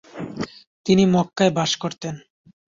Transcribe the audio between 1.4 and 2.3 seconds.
বাস করতেন।